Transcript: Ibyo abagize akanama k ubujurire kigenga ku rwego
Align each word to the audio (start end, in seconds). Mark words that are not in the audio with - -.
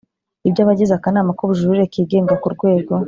Ibyo 0.47 0.61
abagize 0.63 0.91
akanama 0.95 1.31
k 1.37 1.41
ubujurire 1.45 1.85
kigenga 1.93 2.33
ku 2.41 2.47
rwego 2.55 2.93